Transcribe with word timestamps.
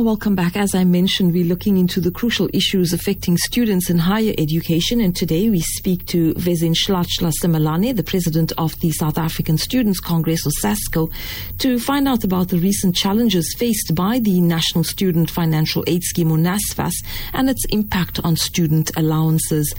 Welcome 0.00 0.36
back. 0.36 0.56
As 0.56 0.76
I 0.76 0.84
mentioned, 0.84 1.32
we're 1.32 1.44
looking 1.44 1.76
into 1.76 2.00
the 2.00 2.12
crucial 2.12 2.48
issues 2.52 2.92
affecting 2.92 3.36
students 3.36 3.90
in 3.90 3.98
higher 3.98 4.32
education. 4.38 5.00
And 5.00 5.14
today 5.14 5.50
we 5.50 5.58
speak 5.60 6.06
to 6.06 6.34
Vezin 6.34 6.72
Vezinhlanhla 6.72 7.32
Simelane, 7.42 7.96
the 7.96 8.04
president 8.04 8.52
of 8.58 8.78
the 8.78 8.92
South 8.92 9.18
African 9.18 9.58
Students 9.58 9.98
Congress, 9.98 10.46
or 10.46 10.52
SASCO, 10.62 11.12
to 11.58 11.80
find 11.80 12.06
out 12.06 12.22
about 12.22 12.48
the 12.48 12.58
recent 12.58 12.94
challenges 12.94 13.56
faced 13.58 13.92
by 13.96 14.20
the 14.20 14.40
National 14.40 14.84
Student 14.84 15.32
Financial 15.32 15.82
Aid 15.88 16.04
Scheme, 16.04 16.30
or 16.30 16.38
NSFAS, 16.38 16.94
and 17.32 17.50
its 17.50 17.64
impact 17.70 18.20
on 18.22 18.36
student 18.36 18.92
allowances. 18.96 19.74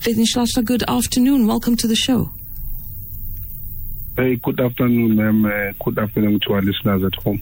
Vezin 0.00 0.26
Vezinhlanhla, 0.26 0.64
good 0.64 0.82
afternoon. 0.88 1.46
Welcome 1.46 1.76
to 1.76 1.86
the 1.86 1.96
show. 1.96 2.32
Hey, 4.16 4.34
good 4.34 4.60
afternoon, 4.60 5.14
ma'am. 5.14 5.46
Uh, 5.46 5.72
good 5.84 5.98
afternoon 5.98 6.40
to 6.40 6.54
our 6.54 6.62
listeners 6.62 7.04
at 7.04 7.14
home. 7.22 7.40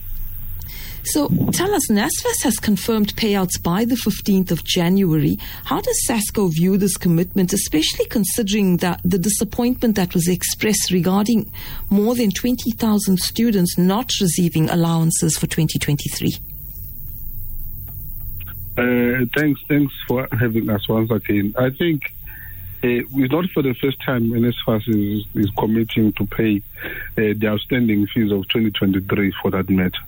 So 1.03 1.27
tell 1.53 1.73
us, 1.73 1.89
NSFAS 1.89 2.43
has 2.43 2.57
confirmed 2.57 3.15
payouts 3.15 3.61
by 3.61 3.85
the 3.85 3.95
15th 3.95 4.51
of 4.51 4.63
January. 4.63 5.37
How 5.65 5.81
does 5.81 5.97
SASCO 6.07 6.51
view 6.51 6.77
this 6.77 6.97
commitment, 6.97 7.53
especially 7.53 8.05
considering 8.05 8.77
that 8.77 9.01
the 9.03 9.17
disappointment 9.17 9.95
that 9.95 10.13
was 10.13 10.27
expressed 10.27 10.91
regarding 10.91 11.51
more 11.89 12.15
than 12.15 12.31
20,000 12.31 13.17
students 13.19 13.77
not 13.77 14.11
receiving 14.21 14.69
allowances 14.69 15.37
for 15.37 15.47
2023? 15.47 16.37
Uh, 18.77 19.25
thanks, 19.35 19.61
thanks 19.67 19.93
for 20.07 20.27
having 20.39 20.69
us 20.69 20.87
once 20.87 21.11
again. 21.11 21.53
I 21.57 21.69
think 21.69 22.13
uh, 22.81 22.87
it's 22.87 23.31
not 23.31 23.49
for 23.49 23.61
the 23.61 23.73
first 23.73 23.99
time 24.01 24.29
NSFAS 24.29 24.87
is, 24.87 25.25
is 25.35 25.49
committing 25.57 26.13
to 26.13 26.25
pay 26.25 26.61
uh, 26.81 27.33
the 27.35 27.47
outstanding 27.47 28.07
fees 28.07 28.31
of 28.31 28.47
2023 28.47 29.33
for 29.41 29.51
that 29.51 29.69
matter. 29.69 29.99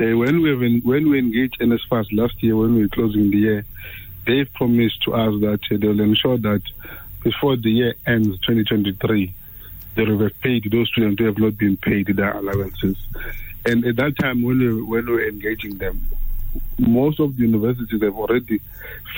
Uh, 0.00 0.16
when 0.16 0.40
we 0.42 0.52
in, 0.52 0.80
when 0.82 1.10
we 1.10 1.18
engaged 1.18 1.58
NSFAS 1.58 2.06
last 2.12 2.40
year, 2.40 2.56
when 2.56 2.74
we 2.76 2.82
were 2.82 2.88
closing 2.88 3.30
the 3.30 3.36
year, 3.36 3.64
they 4.26 4.44
promised 4.44 5.02
to 5.02 5.14
us 5.14 5.40
that 5.40 5.60
uh, 5.72 5.76
they 5.76 5.88
will 5.88 6.00
ensure 6.00 6.38
that 6.38 6.62
before 7.24 7.56
the 7.56 7.70
year 7.70 7.94
ends, 8.06 8.28
2023, 8.46 9.34
they 9.96 10.04
will 10.04 10.20
have 10.20 10.40
paid 10.40 10.70
those 10.70 10.86
students 10.88 11.18
who 11.18 11.26
have 11.26 11.38
not 11.38 11.58
been 11.58 11.76
paid 11.76 12.06
their 12.06 12.30
allowances. 12.30 12.96
And 13.66 13.84
at 13.84 13.96
that 13.96 14.16
time, 14.20 14.42
when 14.42 14.58
we, 14.60 14.82
when 14.82 15.06
we 15.06 15.12
were 15.12 15.26
engaging 15.26 15.78
them, 15.78 16.08
most 16.78 17.18
of 17.18 17.36
the 17.36 17.42
universities 17.42 18.00
have 18.00 18.16
already 18.16 18.60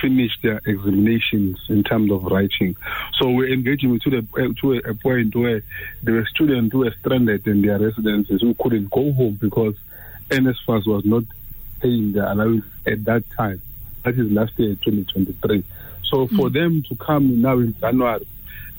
finished 0.00 0.42
their 0.42 0.62
examinations 0.64 1.58
in 1.68 1.84
terms 1.84 2.10
of 2.10 2.24
writing. 2.24 2.74
So 3.18 3.30
we're 3.30 3.52
engaging 3.52 3.98
to 4.00 4.10
the 4.10 4.54
to 4.60 4.72
a, 4.72 4.90
a 4.90 4.94
point 4.94 5.36
where 5.36 5.62
there 6.02 6.14
were 6.14 6.26
students 6.26 6.72
who 6.72 6.78
were 6.80 6.94
stranded 7.00 7.46
in 7.46 7.60
their 7.60 7.78
residences 7.78 8.40
who 8.40 8.54
couldn't 8.54 8.90
go 8.90 9.12
home 9.12 9.36
because 9.38 9.76
NSFAS 10.30 10.86
was 10.86 11.04
not 11.04 11.24
paying 11.80 12.12
the 12.12 12.32
allowance 12.32 12.64
at 12.86 13.04
that 13.04 13.28
time. 13.30 13.60
That 14.04 14.14
is 14.14 14.30
last 14.30 14.58
year, 14.58 14.76
2023. 14.76 15.64
So 16.04 16.26
for 16.28 16.48
mm. 16.48 16.52
them 16.52 16.82
to 16.88 16.96
come 16.96 17.40
now 17.40 17.58
in 17.58 17.78
January 17.78 18.26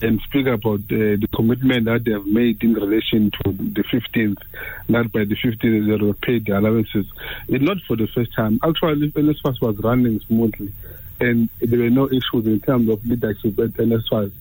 and 0.02 0.20
speak 0.22 0.48
about 0.48 0.80
uh, 0.80 1.16
the 1.20 1.28
commitment 1.34 1.86
that 1.86 2.04
they 2.04 2.12
have 2.12 2.26
made 2.26 2.64
in 2.64 2.74
relation 2.74 3.32
to 3.32 3.52
the 3.52 3.84
15th, 3.84 4.42
that 4.90 5.12
by 5.12 5.26
the 5.26 5.36
15th 5.36 5.62
they 5.88 6.06
will 6.06 6.14
pay 6.14 6.40
the 6.40 6.58
allowances, 6.58 7.06
it's 7.48 7.64
not 7.64 7.78
for 7.88 7.96
the 7.96 8.08
first 8.08 8.34
time. 8.34 8.60
Actually, 8.64 9.12
NSFAS 9.12 9.62
was 9.62 9.78
running 9.78 10.20
smoothly 10.22 10.74
and 11.22 11.50
there 11.60 11.80
were 11.80 11.90
no 11.90 12.08
issues 12.08 12.48
in 12.48 12.60
terms 12.60 12.90
of 12.90 13.06
leadership 13.06 13.58
at 13.60 13.70
NSFAS. 13.72 14.32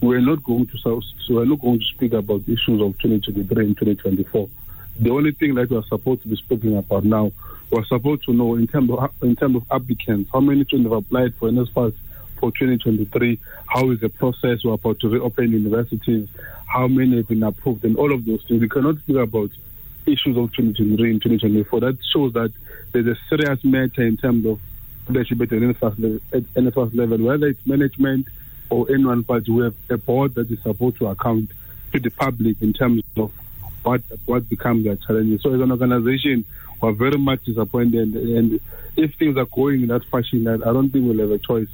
We're 0.00 0.20
not 0.20 0.42
going 0.42 0.66
to 0.68 0.78
so 0.78 1.02
we're 1.28 1.44
not 1.44 1.60
going 1.60 1.80
to 1.80 1.84
speak 1.84 2.14
about 2.14 2.42
issues 2.48 2.80
of 2.80 2.98
2023 2.98 3.66
and 3.66 3.76
2024. 3.76 4.48
The 5.00 5.08
only 5.10 5.32
thing 5.32 5.54
that 5.54 5.70
we 5.70 5.78
are 5.78 5.82
supposed 5.84 6.20
to 6.22 6.28
be 6.28 6.36
speaking 6.36 6.76
about 6.76 7.04
now, 7.04 7.32
we're 7.70 7.84
supposed 7.86 8.22
to 8.24 8.34
know 8.34 8.56
in 8.56 8.66
terms 8.66 8.90
of 8.90 9.10
in 9.22 9.34
terms 9.34 9.56
of 9.56 9.64
applicants, 9.70 10.28
how 10.30 10.40
many 10.40 10.62
students 10.64 10.92
have 10.92 10.98
applied 10.98 11.34
for 11.36 11.48
NSFAS 11.48 11.94
for 12.38 12.50
2023, 12.50 13.38
how 13.66 13.90
is 13.92 14.00
the 14.00 14.10
process, 14.10 14.62
we're 14.62 14.74
about 14.74 15.00
to 15.00 15.08
reopen 15.08 15.52
universities, 15.52 16.28
how 16.66 16.86
many 16.86 17.16
have 17.16 17.28
been 17.28 17.42
approved, 17.42 17.82
and 17.86 17.96
all 17.96 18.12
of 18.12 18.26
those 18.26 18.44
things. 18.44 18.60
We 18.60 18.68
cannot 18.68 18.98
speak 18.98 19.16
about 19.16 19.48
issues 20.04 20.36
of 20.36 20.52
2023 20.52 21.10
and 21.12 21.22
2024. 21.22 21.80
That 21.80 21.98
shows 22.12 22.34
that 22.34 22.52
there's 22.92 23.06
a 23.06 23.16
serious 23.30 23.64
matter 23.64 24.02
in 24.02 24.18
terms 24.18 24.44
of 24.44 24.60
leadership 25.08 25.40
at 25.40 25.48
the 25.48 25.56
NSFAS 25.56 26.94
level, 26.94 27.18
whether 27.18 27.46
it's 27.46 27.66
management 27.66 28.26
or 28.68 28.86
anyone, 28.92 29.22
but 29.22 29.48
we 29.48 29.64
have 29.64 29.74
a 29.88 29.96
board 29.96 30.34
that 30.34 30.50
is 30.50 30.60
supposed 30.62 30.98
to 30.98 31.06
account 31.06 31.50
to 31.92 32.00
the 32.00 32.10
public 32.10 32.60
in 32.60 32.74
terms 32.74 33.02
of 33.16 33.32
what 33.82 34.02
what 34.26 34.48
becomes 34.48 34.84
their 34.84 34.96
challenges. 34.96 35.42
So 35.42 35.54
as 35.54 35.60
an 35.60 35.70
organization, 35.70 36.44
we're 36.80 36.92
very 36.92 37.18
much 37.18 37.44
disappointed. 37.44 38.14
And 38.14 38.60
if 38.96 39.14
things 39.14 39.36
are 39.36 39.46
going 39.46 39.82
in 39.82 39.88
that 39.88 40.04
fashion, 40.04 40.46
I 40.46 40.56
don't 40.56 40.90
think 40.90 41.06
we'll 41.06 41.18
have 41.20 41.30
a 41.30 41.38
choice 41.38 41.68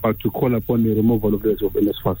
but 0.00 0.18
to 0.20 0.30
call 0.30 0.54
upon 0.54 0.82
the 0.82 0.94
removal 0.94 1.34
of 1.34 1.42
the 1.42 1.50
of 1.52 1.72
NSFAS. 1.72 2.18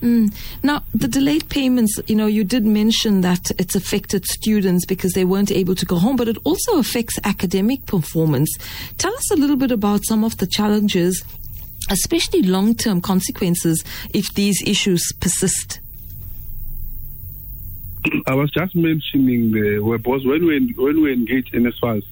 Mm. 0.00 0.32
Now, 0.62 0.82
the 0.94 1.08
delayed 1.08 1.48
payments, 1.50 1.98
you 2.06 2.16
know, 2.16 2.26
you 2.26 2.42
did 2.42 2.64
mention 2.64 3.20
that 3.20 3.50
it's 3.58 3.74
affected 3.74 4.24
students 4.24 4.86
because 4.86 5.12
they 5.12 5.26
weren't 5.26 5.50
able 5.50 5.74
to 5.74 5.84
go 5.84 5.98
home, 5.98 6.16
but 6.16 6.28
it 6.28 6.38
also 6.44 6.78
affects 6.78 7.18
academic 7.24 7.84
performance. 7.84 8.48
Tell 8.96 9.14
us 9.14 9.30
a 9.30 9.36
little 9.36 9.56
bit 9.56 9.70
about 9.70 10.00
some 10.06 10.24
of 10.24 10.38
the 10.38 10.46
challenges, 10.46 11.22
especially 11.90 12.42
long 12.42 12.74
term 12.74 13.02
consequences, 13.02 13.84
if 14.14 14.32
these 14.34 14.62
issues 14.66 15.02
persist. 15.20 15.79
I 18.26 18.34
was 18.34 18.50
just 18.50 18.74
mentioning 18.74 19.52
the 19.52 19.78
was 19.80 20.24
when 20.24 20.46
we 20.46 20.72
when 20.72 21.02
we 21.02 21.12
engage 21.12 21.50
NSFAS, 21.52 22.04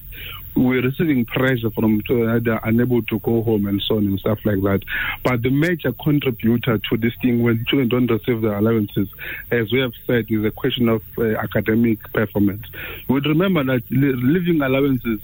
we're 0.55 0.81
receiving 0.81 1.25
pressure 1.25 1.71
from 1.71 2.01
uh, 2.09 2.39
they're 2.39 2.59
unable 2.63 3.01
to 3.03 3.19
go 3.19 3.41
home 3.41 3.65
and 3.65 3.81
so 3.81 3.97
on 3.97 4.05
and 4.05 4.19
stuff 4.19 4.39
like 4.45 4.61
that. 4.61 4.81
But 5.23 5.41
the 5.41 5.49
major 5.49 5.91
contributor 5.93 6.77
to 6.77 6.97
this 6.97 7.13
thing 7.21 7.41
when 7.41 7.65
children 7.65 7.89
don't 7.89 8.07
receive 8.07 8.41
their 8.41 8.57
allowances, 8.57 9.09
as 9.51 9.71
we 9.71 9.79
have 9.79 9.93
said, 10.05 10.25
is 10.29 10.45
a 10.45 10.51
question 10.51 10.89
of 10.89 11.03
uh, 11.17 11.37
academic 11.37 11.99
performance. 12.13 12.67
You 13.07 13.15
would 13.15 13.25
remember 13.25 13.63
that 13.63 13.83
living 13.89 14.61
allowances 14.61 15.21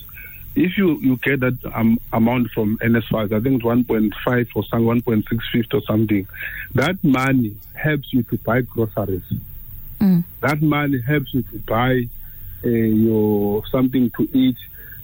if 0.56 0.78
you, 0.78 0.98
you 1.02 1.18
get 1.18 1.42
that 1.42 1.58
um, 1.74 2.00
amount 2.14 2.50
from 2.52 2.78
NSFAS, 2.78 3.34
I 3.34 3.42
think 3.42 3.56
it's 3.56 3.66
1.5 3.66 4.48
or 4.56 4.64
some 4.64 4.84
1.65 4.86 5.74
or 5.74 5.82
something, 5.82 6.26
that 6.76 7.04
money 7.04 7.58
helps 7.74 8.14
you 8.14 8.24
to 8.24 8.38
buy 8.38 8.62
groceries. 8.62 9.24
Mm. 10.00 10.24
That 10.42 10.62
money 10.62 11.02
helps 11.02 11.34
you 11.34 11.42
to 11.44 11.60
buy 11.60 12.08
uh, 12.64 12.70
your 12.70 13.66
something 13.68 14.10
to 14.12 14.30
eat. 14.34 14.58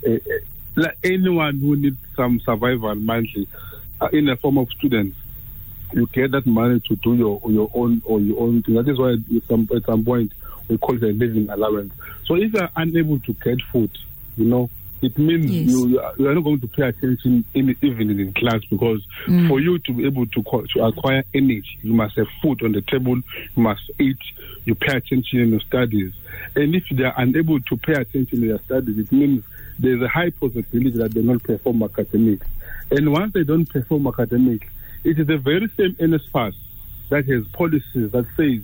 Uh, 0.07 0.17
like 0.75 0.97
anyone 1.03 1.59
who 1.59 1.75
needs 1.75 1.97
some 2.15 2.39
survival 2.39 2.95
monthly, 2.95 3.47
uh, 3.99 4.07
in 4.13 4.29
a 4.29 4.37
form 4.37 4.57
of 4.57 4.69
students, 4.71 5.17
you 5.93 6.07
get 6.07 6.31
that 6.31 6.45
money 6.45 6.79
to 6.79 6.95
do 6.97 7.15
your 7.15 7.41
your 7.49 7.69
own 7.73 8.01
or 8.05 8.19
your 8.19 8.39
own 8.41 8.63
thing. 8.63 8.75
That 8.75 8.87
is 8.87 8.97
why 8.97 9.13
at 9.13 9.43
some, 9.47 9.67
at 9.75 9.83
some 9.83 10.03
point 10.03 10.31
we 10.67 10.77
call 10.77 10.95
it 10.95 11.03
a 11.03 11.07
living 11.07 11.49
allowance. 11.49 11.93
So 12.25 12.35
if 12.35 12.53
you 12.53 12.59
are 12.59 12.69
unable 12.75 13.19
to 13.19 13.33
get 13.33 13.61
food, 13.61 13.91
you 14.37 14.45
know, 14.45 14.69
it 15.01 15.17
means 15.17 15.49
yes. 15.49 15.67
you, 15.67 15.87
you 16.17 16.27
are 16.29 16.35
not 16.35 16.43
going 16.43 16.59
to 16.61 16.67
pay 16.67 16.83
attention 16.83 17.43
in, 17.53 17.75
even 17.81 18.19
in 18.19 18.33
class 18.33 18.61
because 18.69 19.01
mm. 19.25 19.47
for 19.47 19.59
you 19.59 19.79
to 19.79 19.93
be 19.93 20.05
able 20.05 20.27
to, 20.27 20.43
to 20.43 20.83
acquire 20.83 21.23
energy, 21.33 21.79
you 21.81 21.93
must 21.93 22.15
have 22.17 22.27
food 22.41 22.61
on 22.63 22.71
the 22.73 22.81
table, 22.81 23.15
you 23.15 23.63
must 23.63 23.89
eat, 23.99 24.19
you 24.65 24.75
pay 24.75 24.97
attention 24.97 25.39
in 25.39 25.49
your 25.49 25.59
studies. 25.61 26.13
And 26.55 26.75
if 26.75 26.83
they 26.91 27.03
are 27.03 27.15
unable 27.17 27.59
to 27.61 27.77
pay 27.77 27.93
attention 27.93 28.43
in 28.43 28.47
their 28.49 28.59
studies, 28.59 28.99
it 28.99 29.11
means 29.11 29.43
there's 29.79 30.01
a 30.01 30.07
high 30.07 30.29
possibility 30.29 30.91
that 30.91 31.13
they 31.13 31.21
don't 31.21 31.41
perform 31.41 31.81
academics. 31.83 32.45
And 32.91 33.11
once 33.11 33.33
they 33.33 33.43
don't 33.43 33.67
perform 33.67 34.07
academics, 34.07 34.67
it 35.03 35.17
is 35.17 35.25
the 35.25 35.37
very 35.37 35.67
same 35.77 35.95
NSFAS 35.95 36.53
that 37.09 37.25
has 37.25 37.47
policies 37.47 38.11
that 38.11 38.25
says 38.37 38.61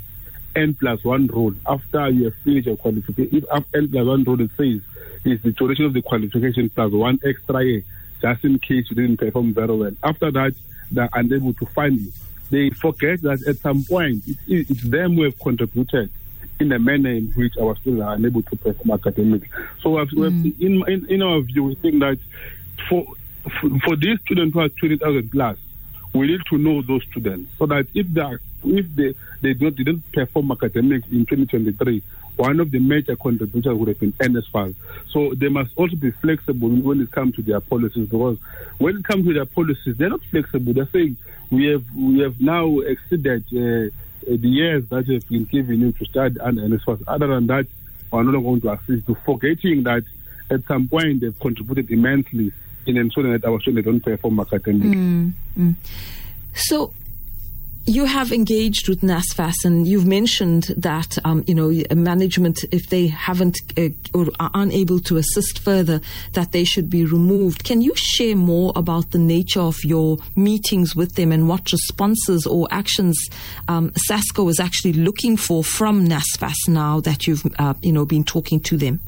N 0.56 0.74
plus 0.74 1.04
one 1.04 1.28
rule 1.28 1.54
after 1.66 2.10
you 2.10 2.26
have 2.26 2.36
finished 2.38 2.68
your 2.68 2.78
qualification. 2.78 3.38
If 3.38 3.66
N 3.74 3.90
plus 3.90 4.06
one 4.06 4.24
rule 4.24 4.48
says 4.58 4.82
is 5.28 5.42
the 5.42 5.52
duration 5.52 5.86
of 5.86 5.94
the 5.94 6.02
qualification 6.02 6.70
plus 6.70 6.92
one 6.92 7.20
extra 7.26 7.64
year, 7.64 7.84
just 8.22 8.44
in 8.44 8.60
case 8.60 8.90
you 8.90 8.96
didn't 8.96 9.18
perform 9.18 9.54
very 9.54 9.76
well. 9.76 9.92
After 10.04 10.32
that, 10.32 10.54
they're 10.92 11.10
unable 11.14 11.54
to 11.54 11.66
find 11.68 12.00
you. 12.00 12.12
They 12.50 12.70
forget 12.70 13.22
that 13.22 13.44
at 13.48 13.58
some 13.58 13.84
point, 13.84 14.24
it's, 14.28 14.70
it's 14.70 14.82
them 14.84 15.16
who 15.16 15.24
have 15.24 15.38
contributed 15.40 16.10
in 16.60 16.72
a 16.72 16.80
manner 16.80 17.12
in 17.12 17.28
which 17.36 17.58
our 17.58 17.76
students 17.76 18.04
are 18.04 18.16
unable 18.16 18.42
to 18.42 18.56
perform 18.56 18.92
academically. 18.92 19.50
So, 19.82 19.90
mm. 19.90 20.62
in, 20.62 20.84
in, 20.88 21.06
in 21.10 21.22
our 21.22 21.42
view, 21.42 21.66
we 21.66 21.76
think 21.76 22.00
that 22.00 22.18
for 22.90 23.06
for, 23.50 23.70
for 23.86 23.96
these 23.96 24.20
students 24.22 24.54
who 24.54 24.60
are 24.60 24.70
20,000 24.70 25.32
plus, 25.32 25.58
we 26.14 26.28
need 26.28 26.42
to 26.50 26.58
know 26.58 26.82
those 26.82 27.04
students 27.12 27.52
so 27.58 27.66
that 27.66 27.88
if 27.94 28.08
they 28.08 28.22
are, 28.22 28.42
if 28.64 28.96
they 28.96 29.14
they 29.42 29.54
don't, 29.54 29.76
don't 29.76 30.12
perform 30.12 30.52
academics 30.52 31.08
in 31.10 31.26
2023, 31.26 32.02
one 32.38 32.60
of 32.60 32.72
the 32.72 32.80
major 32.80 33.16
contributors 33.16 33.74
would 33.76 33.88
have 33.90 34.00
been 34.00 34.14
NSFAS. 34.14 34.76
So 35.10 35.34
they 35.34 35.50
must 35.50 35.72
also 35.76 35.96
be 35.96 36.12
flexible 36.12 36.70
when 36.70 37.02
it 37.02 37.12
comes 37.12 37.36
to 37.36 37.42
their 37.42 37.60
policies 37.60 38.08
because 38.08 38.38
when 38.78 38.98
it 38.98 39.04
comes 39.04 39.26
to 39.26 39.34
their 39.34 39.46
policies, 39.46 39.98
they're 39.98 40.10
not 40.10 40.24
flexible. 40.24 40.74
They're 40.74 40.88
saying 40.94 41.18
we 41.50 41.66
have 41.68 41.84
we 41.96 42.20
have 42.20 42.40
now 42.40 42.80
exceeded 42.80 43.44
uh, 43.48 43.90
the 44.28 44.50
years 44.50 44.86
that 44.90 45.08
have 45.08 45.28
been 45.28 45.46
given 45.46 45.80
you 45.80 45.92
to 45.94 46.06
study 46.06 46.40
under 46.40 46.62
NSFAS. 46.62 47.04
Other 47.08 47.28
than 47.28 47.48
that, 47.48 47.68
we're 48.12 48.24
not 48.24 48.42
going 48.42 48.62
to 48.62 48.72
assist 48.72 49.08
you, 49.08 49.18
forgetting 49.26 49.84
that 49.84 50.04
at 50.50 50.64
some 50.66 50.88
point 50.88 51.22
they've 51.22 51.40
contributed 51.40 51.92
immensely 51.92 52.52
in 52.86 52.98
ensuring 52.98 53.34
that 53.34 53.46
our 53.46 53.60
students 53.60 53.86
don't 53.86 54.00
perform 54.00 54.40
academically. 54.40 54.96
Mm, 54.96 55.34
mm. 55.58 55.76
So 56.54 56.94
you 57.88 58.04
have 58.04 58.34
engaged 58.34 58.90
with 58.90 59.00
NSFAS, 59.00 59.64
and 59.64 59.88
you've 59.88 60.06
mentioned 60.06 60.64
that 60.76 61.18
um, 61.24 61.44
you 61.48 61.56
know 61.56 61.72
management 61.96 62.66
if 62.72 62.90
they 62.90 63.08
haven't 63.08 63.58
uh, 63.78 63.88
or 64.14 64.28
are 64.42 64.52
unable 64.54 65.00
to 65.00 65.16
assist 65.16 65.60
further 65.60 66.02
that 66.34 66.52
they 66.52 66.66
should 66.66 66.90
be 66.90 67.06
removed. 67.06 67.64
Can 67.64 67.82
you 67.82 67.94
share 67.96 68.36
more 68.36 68.74
about 68.76 69.12
the 69.12 69.18
nature 69.18 69.62
of 69.62 69.78
your 69.86 70.18
meetings 70.36 70.98
with 70.98 71.16
them 71.16 71.32
and 71.32 71.48
what 71.48 71.72
responses 71.72 72.46
or 72.46 72.68
actions 72.72 73.18
um, 73.70 73.92
SASCO 74.10 74.50
is 74.50 74.60
actually 74.60 74.94
looking 74.94 75.38
for 75.38 75.64
from 75.64 76.08
NSFAS 76.08 76.68
now 76.68 77.00
that 77.00 77.26
you've 77.26 77.46
uh, 77.58 77.74
you 77.82 77.94
know 77.94 78.06
been 78.06 78.26
talking 78.26 78.60
to 78.62 78.76
them? 78.76 79.00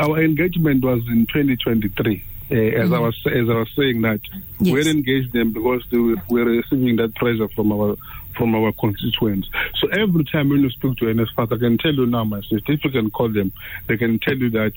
Our 0.00 0.22
engagement 0.22 0.84
was 0.84 1.00
in 1.08 1.26
2023 1.26 2.22
uh, 2.52 2.54
as 2.54 2.90
mm-hmm. 2.90 2.94
I 2.94 2.98
was 2.98 3.26
as 3.26 3.48
I 3.48 3.54
was 3.54 3.70
saying 3.74 4.02
that 4.02 4.20
yes. 4.60 4.74
we 4.74 4.90
engaged 4.90 5.32
them 5.32 5.52
because 5.52 5.82
they 5.90 5.96
were, 5.96 6.16
we 6.28 6.44
were 6.44 6.50
receiving 6.50 6.96
that 6.96 7.14
pressure 7.14 7.48
from 7.48 7.72
our 7.72 7.96
from 8.36 8.54
our 8.54 8.72
constituents. 8.72 9.48
So 9.78 9.88
every 9.88 10.24
time 10.24 10.50
when 10.50 10.60
you 10.60 10.70
speak 10.70 10.98
to 10.98 11.06
NSFAS, 11.06 11.52
I 11.52 11.58
can 11.58 11.78
tell 11.78 11.92
you 11.92 12.06
now, 12.06 12.24
my 12.24 12.40
sister, 12.42 12.72
if 12.72 12.84
you 12.84 12.90
can 12.90 13.10
call 13.10 13.28
them, 13.28 13.52
they 13.86 13.96
can 13.96 14.18
tell 14.18 14.36
you 14.36 14.50
that 14.50 14.72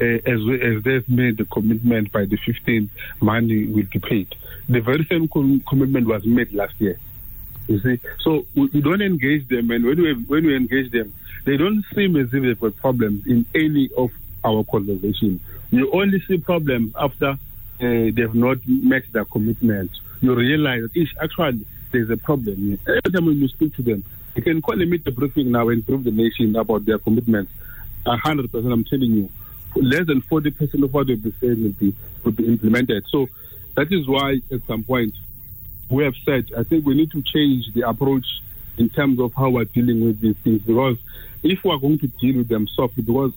uh, 0.00 0.30
as 0.30 0.40
as 0.76 0.82
they've 0.82 1.08
made 1.08 1.36
the 1.36 1.44
commitment 1.44 2.10
by 2.10 2.24
the 2.24 2.36
15th, 2.36 2.88
money 3.20 3.66
will 3.66 3.86
be 3.90 4.00
paid. 4.00 4.34
The 4.68 4.80
very 4.80 5.04
same 5.06 5.28
com- 5.28 5.60
commitment 5.68 6.06
was 6.06 6.24
made 6.24 6.52
last 6.52 6.74
year. 6.80 6.98
You 7.68 7.78
see, 7.80 8.00
so 8.24 8.46
we, 8.56 8.66
we, 8.66 8.80
don't 8.80 9.02
engage 9.02 9.46
them, 9.46 9.70
and 9.70 9.84
when 9.84 10.02
we 10.02 10.14
when 10.14 10.44
we 10.46 10.56
engage 10.56 10.90
them, 10.90 11.12
they 11.44 11.56
don't 11.56 11.84
seem 11.94 12.16
as 12.16 12.26
if 12.34 12.42
they've 12.42 12.60
got 12.60 12.76
problems 12.76 13.24
in 13.26 13.46
any 13.54 13.88
of 13.96 14.10
our 14.44 14.64
conversation. 14.64 15.40
You 15.70 15.90
only 15.92 16.20
see 16.20 16.38
problems 16.38 16.94
after 16.98 17.30
uh, 17.30 17.36
they've 17.78 18.34
not 18.34 18.58
met 18.66 19.04
their 19.12 19.24
commitment. 19.24 19.90
You 20.20 20.34
realize 20.34 20.82
that 20.82 20.96
each, 20.96 21.14
actually 21.20 21.64
there's 21.92 22.10
a 22.10 22.16
problem. 22.16 22.78
Every 22.86 23.00
time 23.12 23.26
when 23.26 23.40
you 23.40 23.48
speak 23.48 23.74
to 23.76 23.82
them, 23.82 24.04
you 24.34 24.42
can 24.42 24.62
call 24.62 24.76
meet 24.76 25.04
the 25.04 25.10
briefing 25.10 25.50
now 25.50 25.68
and 25.68 25.84
prove 25.84 26.04
the 26.04 26.10
nation 26.10 26.54
about 26.56 26.84
their 26.84 26.98
commitments. 26.98 27.52
A 28.06 28.16
hundred 28.16 28.50
percent, 28.50 28.72
I'm 28.72 28.84
telling 28.84 29.10
you, 29.10 29.30
less 29.76 30.06
than 30.06 30.20
forty 30.22 30.50
percent 30.50 30.84
of 30.84 30.94
what 30.94 31.08
they've 31.08 31.22
been 31.22 31.34
saying 31.40 31.62
will 31.62 31.70
be 31.70 31.94
will 32.24 32.32
be 32.32 32.46
implemented. 32.46 33.06
So 33.08 33.28
that 33.74 33.92
is 33.92 34.06
why 34.06 34.40
at 34.52 34.62
some 34.66 34.84
point 34.84 35.14
we 35.88 36.04
have 36.04 36.14
said 36.24 36.50
I 36.56 36.62
think 36.62 36.86
we 36.86 36.94
need 36.94 37.10
to 37.12 37.22
change 37.22 37.72
the 37.74 37.88
approach 37.88 38.26
in 38.78 38.88
terms 38.88 39.20
of 39.20 39.34
how 39.34 39.50
we're 39.50 39.64
dealing 39.64 40.04
with 40.04 40.20
these 40.20 40.36
things 40.38 40.62
because 40.62 40.96
if 41.42 41.64
we're 41.64 41.78
going 41.78 41.98
to 41.98 42.06
deal 42.06 42.38
with 42.38 42.48
them 42.48 42.66
softly, 42.68 43.02
because 43.02 43.32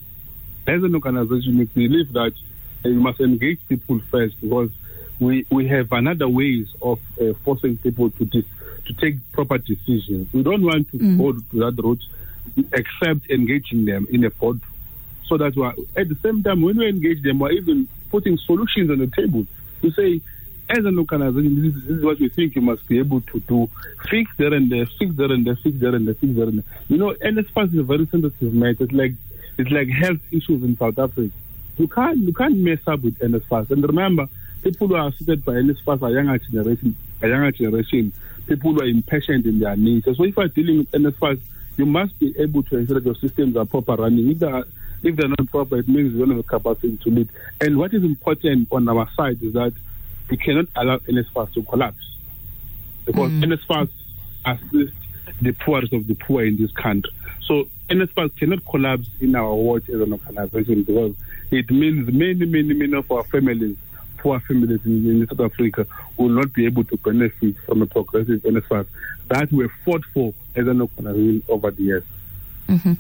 as 0.68 0.83
an 0.83 0.95
organization, 0.95 1.57
we 1.57 1.65
believe 1.65 2.13
that 2.13 2.33
uh, 2.33 2.89
we 2.89 2.94
must 2.94 3.19
engage 3.19 3.60
people 3.68 4.00
first 4.12 4.39
because 4.42 4.69
we, 5.19 5.45
we 5.50 5.68
have 5.68 5.92
another 5.92 6.27
ways 6.27 6.68
of 6.81 7.00
uh, 7.21 7.33
forcing 7.44 7.77
people 7.77 8.10
to 8.12 8.25
dis- 8.25 8.45
to 8.86 8.94
take 8.94 9.15
proper 9.31 9.57
decisions. 9.57 10.31
We 10.33 10.44
don't 10.44 10.63
want 10.63 10.92
to 10.92 10.98
mm. 10.98 11.18
go 11.18 11.31
to 11.31 11.71
that 11.71 11.81
route 11.81 12.04
except 12.74 13.30
engaging 13.30 13.86
them 13.86 14.07
in 14.12 14.25
a 14.25 14.30
board. 14.30 14.60
So 15.25 15.38
that 15.38 15.56
we're, 15.56 15.74
at 15.95 16.10
the 16.10 16.18
same 16.21 16.44
time, 16.44 16.62
when 16.62 16.77
we 16.77 16.89
engage 16.89 17.24
them, 17.24 17.39
we're 17.39 17.51
even 17.51 17.88
putting 18.12 18.38
solutions 18.38 18.92
on 18.92 19.00
the 19.00 19.07
table 19.07 19.48
to 19.81 19.92
say, 19.92 20.19
as 20.69 20.86
an 20.86 21.00
organization, 21.00 21.62
this 21.62 21.75
is, 21.75 21.81
this 21.83 21.98
is, 21.98 22.04
what 22.04 22.19
we 22.19 22.30
think 22.30 22.56
you 22.56 22.62
must 22.62 22.86
be 22.88 23.00
able 23.00 23.21
to 23.21 23.39
do. 23.42 23.69
Fix 24.10 24.31
there 24.38 24.54
and 24.54 24.69
there, 24.69 24.86
fix 24.86 25.15
there 25.15 25.31
and 25.31 25.45
there, 25.45 25.56
fix 25.56 25.77
there 25.80 25.95
and 25.95 26.07
there, 26.07 26.13
fix 26.13 26.36
there 26.36 26.48
and 26.48 26.60
there. 26.60 26.77
You 26.89 26.98
know, 26.98 27.13
NSFAS 27.13 27.74
is 27.74 27.80
a 27.80 27.83
very 27.83 28.06
sensitive 28.07 28.54
matter. 28.54 28.83
It's 28.83 28.92
like 28.92 29.13
it's 29.57 29.71
like 29.71 29.89
health 29.89 30.19
issues 30.31 30.63
in 30.63 30.77
South 30.77 30.97
Africa. 30.97 31.33
You 31.77 31.88
can't 31.88 32.17
you 32.17 32.33
can't 32.33 32.57
mess 32.57 32.79
up 32.88 33.01
with 33.01 33.17
NSFAS. 33.19 33.71
And 33.71 33.83
remember, 33.83 34.27
people 34.63 34.88
who 34.88 34.95
are 34.95 35.07
assisted 35.07 35.44
by 35.44 35.53
NSFAS 35.53 36.01
are 36.01 36.11
younger 36.11 36.38
generation, 36.38 36.95
a 37.21 37.27
younger 37.27 37.51
generation. 37.51 38.13
People 38.47 38.73
who 38.73 38.81
are 38.81 38.85
impatient 38.85 39.45
in 39.45 39.59
their 39.59 39.75
needs. 39.75 40.05
So 40.05 40.23
if 40.23 40.35
you 40.35 40.44
are 40.44 40.47
dealing 40.50 40.79
with 40.79 40.91
NSFAS, 40.91 41.39
you 41.77 41.85
must 41.85 42.17
be 42.19 42.38
able 42.38 42.61
to 42.63 42.77
ensure 42.77 43.00
that 43.00 43.05
your 43.05 43.15
systems 43.15 43.55
are 43.55 43.65
proper 43.65 43.95
running. 43.95 44.29
If 44.29 44.39
they 44.39 44.47
are, 44.47 44.65
if 45.01 45.15
they're 45.15 45.29
not 45.29 45.50
proper, 45.50 45.79
it 45.79 45.88
means 45.88 46.13
you 46.13 46.19
don't 46.19 46.29
have 46.29 46.38
the 46.38 46.44
capacity 46.44 46.97
to 46.97 47.09
lead. 47.09 47.29
And 47.61 47.77
what 47.77 47.94
is 47.94 48.03
important 48.03 48.67
on 48.71 48.88
our 48.89 49.09
side 49.15 49.41
is 49.41 49.53
that 49.53 49.73
we 50.29 50.38
cannot 50.38 50.67
allow 50.75 50.97
NSFAS 50.97 51.53
to 51.53 51.63
collapse 51.63 52.15
because 53.05 53.31
mm. 53.31 53.53
NSFAS 53.53 53.89
assists 54.45 54.97
the 55.41 55.51
poorest 55.53 55.94
of 55.94 56.07
the 56.07 56.15
poor 56.15 56.45
in 56.45 56.57
this 56.57 56.71
country. 56.71 57.11
So 57.45 57.67
NSFAS 57.89 58.35
cannot 58.37 58.65
collapse 58.65 59.07
in 59.19 59.35
our 59.35 59.53
watch 59.53 59.89
as 59.89 59.99
an 60.01 60.13
organization 60.13 60.83
because 60.83 61.15
it 61.51 61.69
means 61.69 62.11
many, 62.11 62.45
many, 62.45 62.73
many 62.73 62.93
of 62.95 63.11
our 63.11 63.23
families, 63.23 63.77
poor 64.17 64.39
families 64.39 64.79
in, 64.85 65.05
in 65.07 65.27
South 65.27 65.51
Africa, 65.51 65.85
will 66.17 66.29
not 66.29 66.53
be 66.53 66.65
able 66.65 66.83
to 66.85 66.97
benefit 66.97 67.57
from 67.65 67.81
a 67.81 67.85
progressive 67.85 68.41
NSFAS 68.41 68.87
that 69.27 69.51
we 69.51 69.67
fought 69.83 70.05
for 70.13 70.33
as 70.55 70.67
an 70.67 70.81
organization 70.81 71.43
over 71.49 71.71
the 71.71 71.83
years. 71.83 72.03
Mm-hmm. 72.68 72.94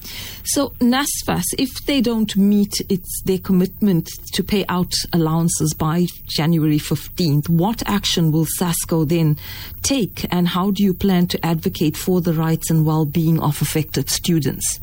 So 0.43 0.69
NSFAS, 0.79 1.43
if 1.57 1.85
they 1.85 2.01
don't 2.01 2.35
meet 2.35 2.73
its 2.89 3.21
their 3.23 3.37
commitment 3.37 4.09
to 4.33 4.43
pay 4.43 4.65
out 4.67 4.93
allowances 5.13 5.73
by 5.73 6.07
January 6.27 6.79
15th, 6.79 7.49
what 7.49 7.81
action 7.87 8.31
will 8.31 8.47
SASCO 8.59 9.07
then 9.07 9.37
take 9.81 10.31
and 10.31 10.49
how 10.49 10.71
do 10.71 10.83
you 10.83 10.93
plan 10.93 11.27
to 11.27 11.45
advocate 11.45 11.95
for 11.97 12.21
the 12.21 12.33
rights 12.33 12.69
and 12.69 12.85
well-being 12.85 13.41
of 13.41 13.61
affected 13.61 14.09
students? 14.09 14.79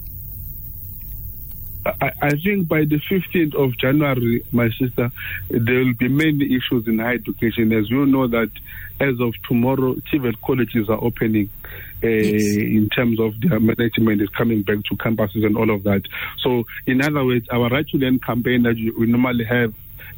I, 1.86 2.12
I 2.20 2.30
think 2.36 2.68
by 2.68 2.84
the 2.84 3.00
15th 3.10 3.54
of 3.54 3.76
January, 3.78 4.44
my 4.52 4.68
sister, 4.70 5.10
there 5.48 5.78
will 5.78 5.94
be 5.94 6.08
many 6.08 6.54
issues 6.54 6.86
in 6.86 6.98
higher 6.98 7.14
education. 7.14 7.72
As 7.72 7.90
you 7.90 8.04
know 8.06 8.26
that 8.28 8.50
as 9.00 9.18
of 9.20 9.34
tomorrow, 9.48 9.94
TVET 9.94 10.40
colleges 10.42 10.88
are 10.88 11.02
opening 11.02 11.48
uh, 12.02 12.08
yes. 12.08 12.56
in 12.56 12.88
terms 12.88 13.20
of 13.20 13.40
their 13.40 13.60
management 13.60 14.22
is 14.22 14.28
coming 14.30 14.62
back 14.62 14.78
to 14.84 14.96
campuses 14.96 15.44
and 15.44 15.56
all 15.56 15.70
of 15.70 15.82
that. 15.84 16.02
So, 16.38 16.64
in 16.86 17.02
other 17.02 17.24
words, 17.24 17.48
our 17.50 17.68
Right 17.68 17.86
to 17.88 17.98
Learn 17.98 18.18
campaign 18.18 18.62
that 18.62 18.76
we 18.76 19.06
normally 19.06 19.44
have 19.44 19.74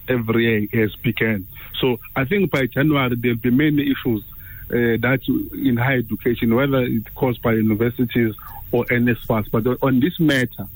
every 0.08 0.44
year 0.44 0.82
has 0.82 0.94
begun. 0.96 1.46
So, 1.80 1.98
I 2.14 2.24
think 2.24 2.50
by 2.50 2.66
January, 2.66 3.16
there 3.16 3.32
will 3.32 3.38
be 3.38 3.50
many 3.50 3.90
issues 3.90 4.22
uh, 4.70 4.96
that 5.00 5.20
in 5.52 5.76
higher 5.76 5.98
education, 5.98 6.54
whether 6.54 6.82
it's 6.82 7.08
caused 7.14 7.42
by 7.42 7.52
universities 7.54 8.34
or 8.70 8.84
NSFAS. 8.86 9.50
But 9.50 9.82
on 9.82 10.00
this 10.00 10.18
matter, 10.18 10.66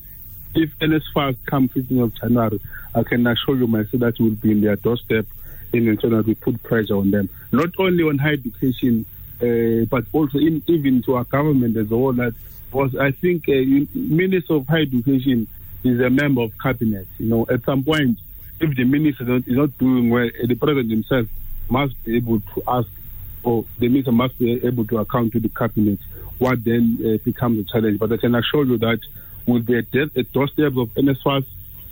if 0.54 0.76
NSFAS 0.78 1.36
comes 1.46 1.70
15th 1.72 2.02
of 2.02 2.14
January, 2.14 2.60
I 2.94 3.02
can 3.02 3.26
assure 3.26 3.56
you 3.56 3.66
myself 3.66 4.00
that 4.00 4.18
will 4.18 4.30
be 4.30 4.52
in 4.52 4.60
their 4.60 4.76
doorstep 4.76 5.26
in 5.72 5.88
internal 5.88 6.22
we 6.22 6.34
put 6.34 6.62
pressure 6.62 6.96
on 6.96 7.10
them, 7.10 7.28
not 7.52 7.70
only 7.78 8.04
on 8.04 8.18
higher 8.18 8.32
education, 8.32 9.04
but 9.38 10.04
also 10.12 10.38
in, 10.38 10.62
even 10.66 11.02
to 11.02 11.16
our 11.16 11.24
government 11.24 11.76
as 11.76 11.86
a 11.86 11.94
whole. 11.94 12.12
That 12.12 12.34
was, 12.72 12.94
I 12.96 13.10
think, 13.10 13.48
uh, 13.48 13.52
Minister 13.94 14.54
of 14.54 14.66
Higher 14.66 14.82
Education 14.82 15.46
is 15.84 16.00
a 16.00 16.10
member 16.10 16.42
of 16.42 16.52
cabinet. 16.58 17.06
You 17.18 17.26
know, 17.26 17.46
at 17.48 17.64
some 17.64 17.84
point, 17.84 18.18
if 18.60 18.74
the 18.76 18.84
minister 18.84 19.36
is 19.36 19.44
not 19.46 19.76
doing 19.78 20.10
well, 20.10 20.26
uh, 20.26 20.46
the 20.46 20.54
president 20.54 20.90
himself 20.90 21.26
must 21.68 22.02
be 22.04 22.16
able 22.16 22.40
to 22.40 22.62
ask, 22.66 22.88
or 23.42 23.64
the 23.78 23.88
minister 23.88 24.12
must 24.12 24.38
be 24.38 24.64
able 24.64 24.86
to 24.86 24.98
account 24.98 25.32
to 25.32 25.40
the 25.40 25.48
cabinet. 25.48 25.98
What 26.38 26.64
then 26.64 26.98
uh, 27.04 27.22
becomes 27.24 27.66
a 27.66 27.72
challenge? 27.72 27.98
But 27.98 28.12
I 28.12 28.16
can 28.16 28.34
assure 28.34 28.64
you 28.64 28.78
that 28.78 29.00
will 29.46 29.60
be 29.60 29.78
at, 29.78 29.90
doorsteps 30.32 30.76
of 30.76 30.88
NSFAS, 30.94 31.46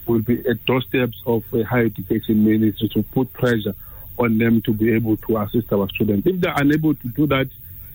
will 0.06 0.20
be 0.20 0.46
at 0.46 0.64
doorsteps 0.66 1.22
of 1.24 1.44
a 1.54 1.62
higher 1.62 1.86
education 1.86 2.44
ministry 2.44 2.88
to 2.90 3.02
put 3.02 3.32
pressure 3.32 3.74
on 4.18 4.38
them 4.38 4.62
to 4.62 4.72
be 4.72 4.92
able 4.92 5.16
to 5.16 5.38
assist 5.38 5.72
our 5.72 5.88
students. 5.90 6.26
If 6.26 6.40
they're 6.40 6.54
unable 6.56 6.94
to 6.94 7.08
do 7.08 7.26
that, 7.28 7.48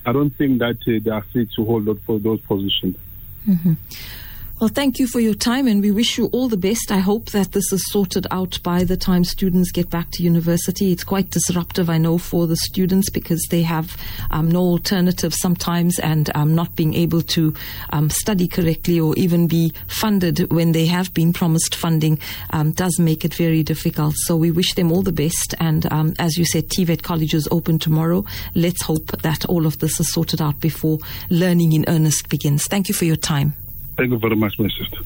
I 0.05 0.11
don't 0.11 0.31
think 0.31 0.59
that 0.59 0.77
uh, 0.87 0.99
they 1.03 1.11
are 1.11 1.21
fit 1.21 1.51
to 1.53 1.65
hold 1.65 1.87
on 1.87 1.97
for 1.99 2.19
those 2.19 2.41
positions. 2.41 2.97
Mm-hmm. 3.47 3.73
Well, 4.59 4.67
thank 4.67 4.99
you 4.99 5.07
for 5.07 5.21
your 5.21 5.35
time 5.35 5.67
and 5.67 5.81
we 5.81 5.89
wish 5.89 6.17
you 6.17 6.25
all 6.33 6.49
the 6.49 6.57
best. 6.57 6.91
I 6.91 6.97
hope 6.97 7.27
that 7.27 7.53
this 7.53 7.71
is 7.71 7.81
sorted 7.93 8.27
out 8.29 8.61
by 8.61 8.83
the 8.83 8.97
time 8.97 9.23
students 9.23 9.71
get 9.71 9.89
back 9.89 10.11
to 10.11 10.23
university. 10.23 10.91
It's 10.91 11.05
quite 11.05 11.29
disruptive, 11.29 11.89
I 11.89 11.97
know, 11.97 12.17
for 12.17 12.45
the 12.45 12.57
students 12.57 13.09
because 13.09 13.41
they 13.51 13.61
have 13.61 13.95
um, 14.31 14.51
no 14.51 14.59
alternative 14.59 15.33
sometimes 15.33 15.97
and 15.99 16.29
um, 16.35 16.55
not 16.55 16.75
being 16.75 16.93
able 16.93 17.21
to 17.21 17.53
um, 17.91 18.09
study 18.09 18.49
correctly 18.49 18.99
or 18.99 19.15
even 19.15 19.47
be 19.47 19.71
funded 19.87 20.51
when 20.51 20.73
they 20.73 20.87
have 20.87 21.13
been 21.13 21.31
promised 21.31 21.73
funding 21.73 22.19
um, 22.49 22.71
does 22.71 22.99
make 22.99 23.23
it 23.23 23.33
very 23.33 23.63
difficult. 23.63 24.13
So 24.25 24.35
we 24.35 24.51
wish 24.51 24.73
them 24.73 24.91
all 24.91 25.03
the 25.03 25.13
best. 25.13 25.55
And 25.61 25.89
um, 25.89 26.15
as 26.19 26.37
you 26.37 26.43
said, 26.43 26.67
TVET 26.67 27.01
College 27.01 27.33
is 27.33 27.47
open 27.49 27.79
tomorrow. 27.79 28.25
Let's 28.55 28.81
hope 28.81 29.07
that 29.21 29.45
all 29.45 29.65
of 29.65 29.79
this 29.79 30.01
is 30.01 30.11
sorted 30.11 30.41
out 30.41 30.59
before 30.59 30.99
learning 31.29 31.71
in 31.71 31.85
earnest 31.87 32.27
begins. 32.27 32.65
Thank 32.65 32.89
you 32.89 32.93
for 32.93 33.05
your 33.05 33.15
time. 33.15 33.53
Thank 33.99 34.11
you 34.11 34.17
very 34.17 34.37
much, 34.37 34.57
my 34.57 34.69
sister. 34.69 34.99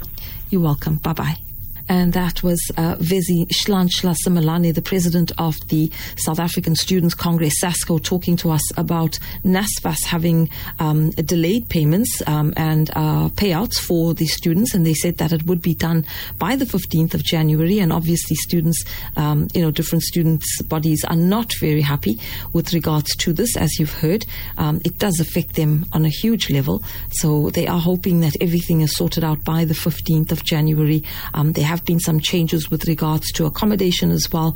You're 0.51 0.61
welcome. 0.61 0.97
Bye 0.97 1.13
bye. 1.13 1.52
And 1.89 2.13
that 2.13 2.43
was 2.43 2.59
uh, 2.77 2.95
Vezinhlanhla 2.95 4.15
Simelane, 4.25 4.73
the 4.73 4.81
president 4.81 5.31
of 5.37 5.55
the 5.67 5.91
South 6.17 6.39
African 6.39 6.75
Students 6.75 7.13
Congress, 7.13 7.55
SASCO, 7.61 8.01
talking 8.03 8.35
to 8.37 8.51
us 8.51 8.61
about 8.77 9.19
NSFAS 9.43 10.05
having 10.05 10.49
um, 10.79 11.09
delayed 11.11 11.69
payments 11.69 12.21
um, 12.27 12.53
and 12.55 12.89
uh, 12.91 13.29
payouts 13.29 13.75
for 13.75 14.13
the 14.13 14.25
students. 14.25 14.73
And 14.73 14.85
they 14.85 14.93
said 14.93 15.17
that 15.17 15.33
it 15.33 15.45
would 15.45 15.61
be 15.61 15.73
done 15.73 16.05
by 16.39 16.55
the 16.55 16.65
15th 16.65 17.13
of 17.13 17.23
January. 17.23 17.79
And 17.79 17.91
obviously, 17.91 18.35
students, 18.37 18.83
um, 19.17 19.47
you 19.53 19.61
know, 19.61 19.71
different 19.71 20.03
students' 20.03 20.61
bodies 20.63 21.03
are 21.07 21.15
not 21.15 21.51
very 21.59 21.81
happy 21.81 22.19
with 22.53 22.73
regards 22.73 23.15
to 23.17 23.33
this, 23.33 23.57
as 23.57 23.77
you've 23.79 23.93
heard. 23.93 24.25
Um, 24.57 24.81
it 24.85 24.99
does 24.99 25.19
affect 25.19 25.55
them 25.55 25.85
on 25.93 26.05
a 26.05 26.09
huge 26.09 26.49
level. 26.49 26.83
So 27.11 27.49
they 27.49 27.67
are 27.67 27.79
hoping 27.79 28.21
that 28.21 28.35
everything 28.41 28.81
is 28.81 28.95
sorted 28.95 29.23
out 29.23 29.43
by 29.43 29.65
the 29.65 29.73
15th 29.73 30.31
of 30.31 30.43
January. 30.43 31.03
Um, 31.33 31.53
there 31.53 31.72
have 31.73 31.85
been 31.85 31.99
some 31.99 32.19
changes 32.19 32.69
with 32.69 32.87
regards 32.87 33.31
to 33.31 33.45
accommodation 33.47 34.11
as 34.11 34.27
well. 34.31 34.51